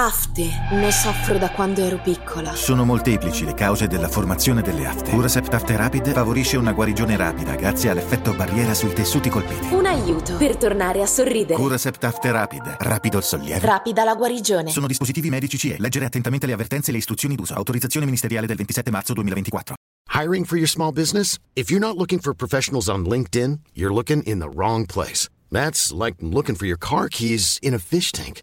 Afte, 0.00 0.48
ne 0.70 0.92
soffro 0.92 1.38
da 1.38 1.50
quando 1.50 1.80
ero 1.84 1.98
piccola. 2.00 2.54
Sono 2.54 2.84
molteplici 2.84 3.44
le 3.44 3.54
cause 3.54 3.88
della 3.88 4.06
formazione 4.06 4.62
delle 4.62 4.86
afte. 4.86 5.10
Curasept 5.10 5.52
Afte 5.52 5.76
Rapid 5.76 6.12
favorisce 6.12 6.56
una 6.56 6.72
guarigione 6.72 7.16
rapida 7.16 7.56
grazie 7.56 7.90
all'effetto 7.90 8.32
barriera 8.32 8.74
sui 8.74 8.92
tessuti 8.92 9.28
colpiti. 9.28 9.74
Un 9.74 9.86
aiuto 9.86 10.36
per 10.36 10.56
tornare 10.56 11.02
a 11.02 11.06
sorridere. 11.06 11.60
Curasept 11.60 12.04
Afte 12.04 12.30
Rapid, 12.30 12.76
rapido 12.78 13.16
il 13.16 13.24
sollievo. 13.24 13.66
Rapida 13.66 14.04
la 14.04 14.14
guarigione. 14.14 14.70
Sono 14.70 14.86
dispositivi 14.86 15.30
medici 15.30 15.58
CE. 15.58 15.74
Leggere 15.80 16.04
attentamente 16.04 16.46
le 16.46 16.52
avvertenze 16.52 16.90
e 16.90 16.92
le 16.92 16.98
istruzioni 16.98 17.34
d'uso. 17.34 17.54
Autorizzazione 17.54 18.06
ministeriale 18.06 18.46
del 18.46 18.54
27 18.54 18.92
marzo 18.92 19.14
2024. 19.14 19.74
Hiring 20.14 20.46
for 20.46 20.58
your 20.58 20.68
small 20.68 20.92
business? 20.92 21.38
If 21.54 21.70
you're 21.70 21.84
not 21.84 21.96
looking 21.96 22.20
for 22.20 22.36
professionals 22.36 22.86
on 22.86 23.02
LinkedIn, 23.02 23.58
you're 23.72 23.92
looking 23.92 24.22
in 24.28 24.38
the 24.38 24.48
wrong 24.48 24.86
place. 24.86 25.28
That's 25.50 25.90
like 25.92 26.18
looking 26.20 26.54
for 26.54 26.66
your 26.66 26.78
car 26.78 27.08
keys 27.08 27.58
in 27.62 27.74
a 27.74 27.78
fish 27.80 28.12
tank. 28.12 28.42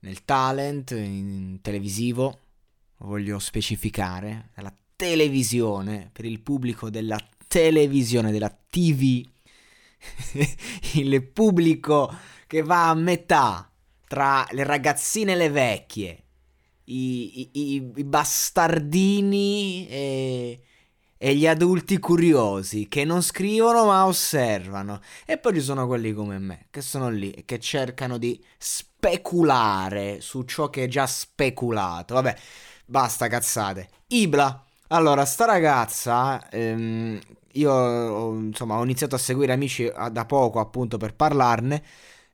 nel 0.00 0.24
talent 0.24 0.90
in 0.92 1.58
televisivo, 1.60 2.38
voglio 2.98 3.38
specificare, 3.38 4.50
nella 4.56 4.74
televisione, 4.96 6.10
per 6.12 6.24
il 6.24 6.40
pubblico 6.40 6.90
della 6.90 7.18
televisione, 7.46 8.30
della 8.30 8.54
TV, 8.70 9.24
il 10.94 11.22
pubblico 11.22 12.12
che 12.46 12.62
va 12.62 12.88
a 12.88 12.94
metà 12.94 13.70
tra 14.06 14.46
le 14.50 14.64
ragazzine 14.64 15.32
e 15.32 15.36
le 15.36 15.50
vecchie, 15.50 16.22
i, 16.84 17.50
i, 17.52 17.92
i 17.96 18.04
bastardini 18.04 19.86
e, 19.88 20.60
e 21.18 21.34
gli 21.34 21.46
adulti 21.46 21.98
curiosi 21.98 22.88
che 22.88 23.04
non 23.04 23.22
scrivono 23.22 23.84
ma 23.84 24.06
osservano. 24.06 25.00
E 25.26 25.36
poi 25.36 25.54
ci 25.54 25.60
sono 25.60 25.86
quelli 25.86 26.12
come 26.14 26.38
me 26.38 26.66
che 26.70 26.80
sono 26.80 27.10
lì 27.10 27.30
e 27.30 27.44
che 27.44 27.58
cercano 27.58 28.16
di 28.16 28.42
speculare 28.98 30.20
su 30.20 30.42
ciò 30.42 30.68
che 30.70 30.84
è 30.84 30.88
già 30.88 31.06
speculato. 31.06 32.14
Vabbè, 32.14 32.36
basta 32.84 33.28
cazzate. 33.28 33.88
Ibla. 34.08 34.64
Allora, 34.88 35.24
sta 35.24 35.44
ragazza, 35.44 36.48
ehm, 36.50 37.20
io 37.52 38.34
insomma 38.34 38.78
ho 38.78 38.82
iniziato 38.82 39.14
a 39.14 39.18
seguire 39.18 39.52
amici 39.52 39.90
da 40.10 40.24
poco 40.24 40.60
appunto 40.60 40.96
per 40.96 41.14
parlarne 41.14 41.82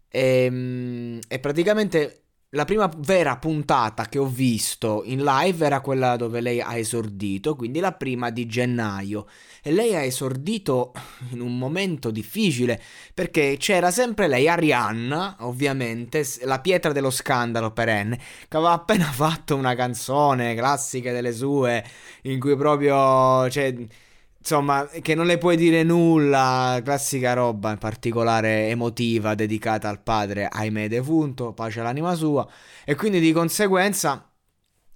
e, 0.09 0.45
ehm, 0.45 1.19
e 1.29 1.39
praticamente 1.41 2.24
la 2.55 2.65
prima 2.65 2.89
vera 2.99 3.37
puntata 3.37 4.07
che 4.07 4.19
ho 4.19 4.27
visto 4.27 5.03
in 5.05 5.25
live 5.25 5.67
era 5.67 5.81
quella 5.81 6.17
dove 6.17 6.41
lei 6.41 6.61
ha 6.61 6.77
esordito, 6.77 7.57
quindi 7.57 7.81
la 7.81 7.93
prima 7.93 8.31
di 8.31 8.47
gennaio. 8.47 9.27
E 9.61 9.73
lei 9.73 9.95
ha 9.97 10.03
esordito 10.03 10.93
in 11.31 11.41
un 11.41 11.59
momento 11.59 12.11
difficile 12.11 12.81
perché 13.13 13.57
c'era 13.59 13.91
sempre 13.91 14.29
lei, 14.29 14.49
Arianna, 14.49 15.37
ovviamente, 15.41 16.25
la 16.43 16.61
pietra 16.61 16.93
dello 16.93 17.11
scandalo 17.11 17.73
perenne, 17.73 18.19
che 18.49 18.57
aveva 18.57 18.73
appena 18.73 19.07
fatto 19.11 19.57
una 19.57 19.75
canzone 19.75 20.55
classica 20.55 21.13
delle 21.13 21.33
sue 21.33 21.85
in 22.23 22.39
cui 22.39 22.57
proprio. 22.57 23.51
Cioè, 23.51 23.75
insomma, 24.47 24.87
che 25.01 25.15
non 25.15 25.25
le 25.25 25.39
puoi 25.39 25.57
dire 25.57 25.83
nulla, 25.83 26.79
classica 26.85 27.33
roba 27.33 27.71
in 27.71 27.79
particolare 27.79 28.69
emotiva 28.69 29.35
dedicata 29.35 29.89
al 29.89 30.03
padre, 30.03 30.49
ahimè 30.51 30.87
defunto, 30.87 31.55
pace 31.55 31.81
all'anima 31.81 32.15
sua, 32.15 32.47
e 32.85 32.95
quindi 32.95 33.21
di 33.21 33.33
conseguenza 33.33 34.31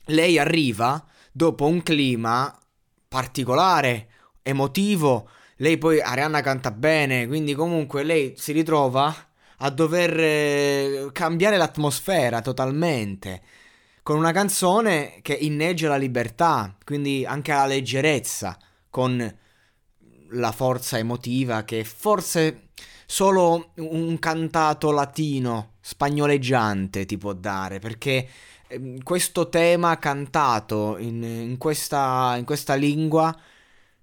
lei 0.06 0.38
arriva 0.38 1.02
dopo 1.32 1.64
un 1.64 1.82
clima 1.82 2.54
particolare, 3.08 4.08
emotivo, 4.42 5.30
lei 5.56 5.78
poi 5.78 5.98
Arianna 5.98 6.42
canta 6.42 6.70
bene, 6.70 7.26
quindi 7.26 7.54
comunque 7.54 8.02
lei 8.02 8.34
si 8.36 8.52
ritrova 8.52 9.14
a 9.60 9.70
dover 9.70 10.14
eh, 10.20 11.08
cambiare 11.12 11.56
l'atmosfera 11.56 12.42
totalmente 12.42 13.40
con 14.02 14.18
una 14.18 14.32
canzone 14.32 15.20
che 15.22 15.32
inneggia 15.32 15.88
la 15.88 15.96
libertà, 15.96 16.76
quindi 16.84 17.24
anche 17.24 17.52
la 17.52 17.66
leggerezza 17.66 18.58
con 18.90 19.36
la 20.30 20.52
forza 20.52 20.98
emotiva 20.98 21.64
che 21.64 21.84
forse 21.84 22.68
solo 23.06 23.70
un 23.76 24.18
cantato 24.18 24.90
latino 24.90 25.76
spagnoleggiante 25.80 27.06
ti 27.06 27.16
può 27.16 27.32
dare, 27.32 27.78
perché 27.78 28.28
ehm, 28.68 29.02
questo 29.02 29.48
tema 29.48 29.98
cantato 29.98 30.98
in, 30.98 31.22
in, 31.22 31.56
questa, 31.56 32.34
in 32.36 32.44
questa, 32.44 32.74
lingua, 32.74 33.34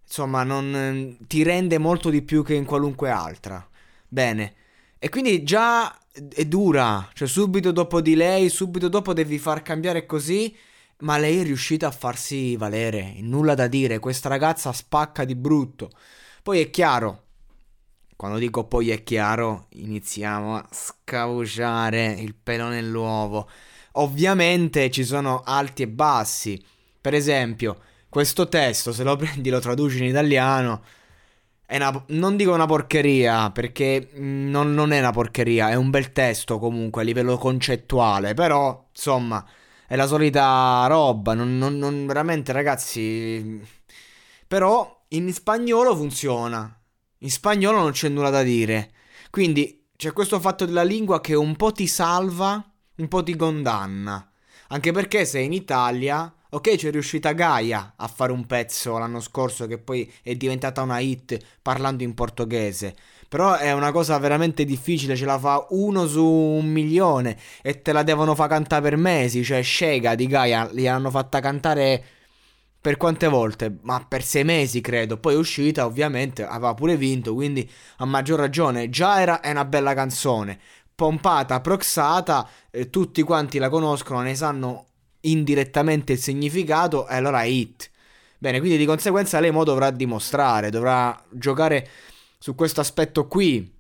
insomma, 0.04 0.44
non, 0.44 1.18
ti 1.28 1.44
rende 1.44 1.78
molto 1.78 2.10
di 2.10 2.24
più 2.24 2.44
che 2.44 2.56
in 2.56 2.66
qualunque 2.66 3.12
altra. 3.12 3.68
Bene, 4.08 4.54
e 4.98 5.10
quindi 5.10 5.44
già 5.44 5.96
è 6.34 6.46
dura, 6.46 7.08
cioè 7.14 7.28
subito 7.28 7.72
dopo 7.72 8.02
di 8.02 8.16
lei, 8.16 8.50
subito 8.50 8.88
dopo 8.88 9.14
devi 9.14 9.38
far 9.38 9.62
cambiare 9.62 10.08
così 10.08 10.56
ma 11.00 11.18
lei 11.18 11.40
è 11.40 11.44
riuscita 11.44 11.88
a 11.88 11.92
farsi 11.92 12.56
valere, 12.56 13.16
nulla 13.20 13.54
da 13.54 13.68
dire, 13.68 14.00
questa 14.00 14.30
ragazza 14.30 14.72
spacca 14.72 15.26
di 15.26 15.36
brutto. 15.36 15.92
Poi 16.42 16.62
è 16.62 16.70
chiaro, 16.70 17.24
quando 18.16 18.38
dico 18.38 18.66
poi 18.66 18.92
è 18.92 19.04
chiaro, 19.04 19.68
iniziamo 19.72 20.56
a 20.56 20.68
scavuciare 20.72 22.14
il 22.18 22.34
pelo 22.36 22.68
nell'uovo. 22.68 23.50
Ovviamente 23.94 24.90
ci 24.92 25.04
sono 25.04 25.42
alti 25.44 25.84
e 25.84 25.88
bassi. 25.88 26.64
Per 27.02 27.14
esempio, 27.14 27.78
questo 28.10 28.48
testo, 28.48 28.94
se 28.94 29.04
lo 29.04 29.16
prendi 29.18 29.50
e 29.50 29.52
lo 29.52 29.60
traduci 29.60 29.98
in 29.98 30.06
italiano, 30.06 30.84
è 31.66 31.76
una, 31.78 32.06
non 32.10 32.38
dico 32.38 32.54
una 32.54 32.68
porcheria, 32.68 33.52
perché 33.52 34.12
non, 34.14 34.74
non 34.74 34.94
è 34.94 35.00
una 35.00 35.12
porcheria, 35.12 35.70
è 35.70 35.76
un 35.76 35.90
bel 35.90 36.12
testo 36.14 36.58
comunque 36.60 37.02
a 37.02 37.06
livello 37.06 37.38
concettuale, 37.38 38.34
però, 38.34 38.88
insomma 38.92 39.46
è 39.88 39.96
la 39.96 40.08
solita 40.08 40.86
roba, 40.88 41.34
non, 41.34 41.58
non, 41.58 41.78
non 41.78 42.06
veramente 42.06 42.52
ragazzi... 42.52 43.84
Però 44.48 45.06
in 45.10 45.34
spagnolo 45.34 45.96
funziona, 45.96 46.80
in 47.20 47.32
spagnolo 47.32 47.80
non 47.80 47.92
c'è 47.92 48.10
nulla 48.10 48.30
da 48.30 48.44
dire. 48.44 48.92
Quindi 49.32 49.88
c'è 49.96 50.14
questo 50.14 50.40
fatto 50.40 50.66
della 50.66 50.84
lingua 50.84 51.20
che 51.20 51.34
un 51.34 51.56
po' 51.56 51.72
ti 51.72 51.88
salva, 51.88 52.64
un 52.98 53.08
po' 53.08 53.24
ti 53.24 53.36
condanna. 53.36 54.30
Anche 54.70 54.92
perché 54.92 55.26
se 55.26 55.40
in 55.40 55.52
Italia, 55.52 56.32
ok, 56.56 56.76
c'è 56.78 56.90
riuscita 56.90 57.34
Gaia 57.34 57.96
a 57.98 58.08
fare 58.08 58.32
un 58.32 58.46
pezzo 58.46 58.98
l'anno 58.98 59.20
scorso 59.20 59.68
che 59.68 59.78
poi 59.78 60.10
è 60.24 60.36
diventata 60.36 60.82
una 60.82 61.00
hit 61.00 61.38
parlando 61.62 62.04
in 62.04 62.14
portoghese. 62.14 62.96
Però 63.28 63.56
è 63.56 63.74
una 63.74 63.92
cosa 63.92 64.18
veramente 64.20 64.64
difficile, 64.64 65.18
ce 65.18 65.26
la 65.26 65.38
fa 65.38 65.66
uno 65.72 66.08
su 66.08 66.24
un 66.24 66.68
milione 66.68 67.38
e 67.62 67.82
te 67.82 67.92
la 67.92 68.04
devono 68.04 68.36
far 68.36 68.48
cantare 68.48 68.82
per 68.82 68.96
mesi. 68.98 69.44
Cioè, 69.44 69.62
Shega 69.62 70.16
di 70.16 70.28
Gaia 70.28 70.70
li 70.72 70.88
hanno 70.88 71.10
fatta 71.10 71.42
cantare 71.42 72.02
per 72.80 72.96
quante 72.98 73.28
volte? 73.28 73.80
Ma 73.82 74.06
per 74.08 74.24
sei 74.24 74.46
mesi 74.46 74.80
credo. 74.80 75.18
Poi 75.18 75.34
è 75.34 75.38
uscita, 75.38 75.86
ovviamente, 75.86 76.46
aveva 76.46 76.74
pure 76.74 76.96
vinto, 76.96 77.34
quindi 77.34 77.70
a 77.98 78.06
maggior 78.06 78.40
ragione. 78.40 78.90
Già 78.90 79.20
era 79.22 79.42
una 79.44 79.66
bella 79.66 79.94
canzone. 79.94 80.58
Pompata, 80.96 81.60
proxata, 81.60 82.48
eh, 82.72 82.90
tutti 82.90 83.22
quanti 83.24 83.58
la 83.58 83.70
conoscono, 83.70 84.22
ne 84.22 84.36
sanno 84.36 84.86
indirettamente 85.30 86.14
il 86.14 86.20
significato 86.20 87.08
e 87.08 87.16
allora 87.16 87.44
è 87.44 87.48
hit. 87.48 87.90
Bene, 88.38 88.60
quindi 88.60 88.78
di 88.78 88.86
conseguenza 88.86 89.40
lei 89.40 89.52
mo 89.52 89.64
dovrà 89.64 89.92
dimostrare, 89.92 90.70
dovrà 90.70 91.20
giocare 91.30 91.88
su 92.38 92.54
questo 92.54 92.82
aspetto 92.82 93.28
qui. 93.28 93.74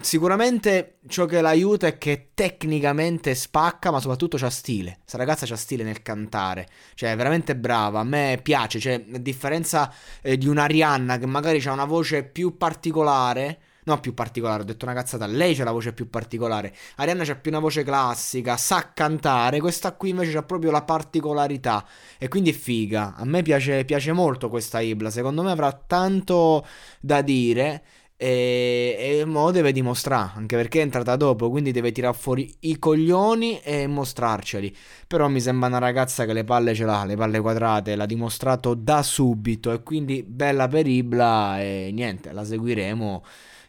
Sicuramente 0.00 0.98
ciò 1.08 1.24
che 1.24 1.40
l'aiuta 1.40 1.86
è 1.86 1.98
che 1.98 2.30
tecnicamente 2.34 3.34
spacca, 3.34 3.90
ma 3.90 4.00
soprattutto 4.00 4.36
c'ha 4.36 4.50
stile. 4.50 4.98
Questa 5.00 5.18
ragazza 5.18 5.46
c'ha 5.46 5.56
stile 5.56 5.84
nel 5.84 6.02
cantare, 6.02 6.68
cioè 6.94 7.12
è 7.12 7.16
veramente 7.16 7.56
brava. 7.56 8.00
A 8.00 8.04
me 8.04 8.38
piace, 8.42 8.80
cioè, 8.80 9.04
a 9.12 9.18
differenza 9.18 9.92
eh, 10.20 10.36
di 10.36 10.48
un'Arianna 10.48 11.18
che 11.18 11.26
magari 11.26 11.62
ha 11.64 11.72
una 11.72 11.84
voce 11.84 12.24
più 12.24 12.56
particolare. 12.56 13.58
No, 13.84 14.00
più 14.00 14.14
particolare, 14.14 14.62
ho 14.62 14.64
detto 14.64 14.84
una 14.84 14.94
cazzata. 14.94 15.26
Lei 15.26 15.54
c'ha 15.54 15.64
la 15.64 15.70
voce 15.72 15.92
più 15.92 16.08
particolare. 16.08 16.74
Arianna 16.96 17.24
c'ha 17.24 17.36
più 17.36 17.50
una 17.50 17.60
voce 17.60 17.82
classica, 17.82 18.56
sa 18.56 18.92
cantare. 18.94 19.60
Questa 19.60 19.92
qui 19.92 20.10
invece 20.10 20.32
c'ha 20.32 20.42
proprio 20.42 20.70
la 20.70 20.82
particolarità. 20.82 21.84
E 22.18 22.28
quindi 22.28 22.50
è 22.50 22.52
figa. 22.54 23.14
A 23.16 23.24
me 23.24 23.42
piace, 23.42 23.84
piace 23.84 24.12
molto 24.12 24.48
questa 24.48 24.80
Ibla. 24.80 25.10
Secondo 25.10 25.42
me 25.42 25.50
avrà 25.50 25.72
tanto 25.72 26.66
da 27.00 27.20
dire. 27.22 27.82
e, 28.16 29.18
e 29.20 29.24
mo 29.24 29.50
deve 29.50 29.72
dimostrare, 29.72 30.32
anche 30.36 30.56
perché 30.56 30.78
è 30.78 30.82
entrata 30.82 31.16
dopo, 31.16 31.50
quindi 31.50 31.72
deve 31.72 31.92
tirare 31.92 32.16
fuori 32.16 32.54
i 32.60 32.78
coglioni 32.78 33.60
e 33.60 33.86
mostrarceli. 33.86 34.74
Però 35.06 35.28
mi 35.28 35.40
sembra 35.40 35.68
una 35.68 35.78
ragazza 35.78 36.24
che 36.24 36.32
le 36.32 36.44
palle 36.44 36.74
ce 36.74 36.84
l'ha, 36.84 37.04
le 37.04 37.16
palle 37.16 37.40
quadrate, 37.40 37.96
l'ha 37.96 38.06
dimostrato 38.06 38.74
da 38.74 39.02
subito 39.02 39.72
e 39.72 39.82
quindi 39.82 40.22
bella 40.22 40.68
per 40.68 40.86
Ibla 40.86 41.60
e 41.60 41.90
niente, 41.92 42.32
la 42.32 42.44
seguiremo 42.44 43.24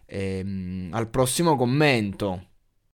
ehm, 0.05 0.89
al 0.93 1.09
prossimo 1.09 1.55
commento. 1.55 2.47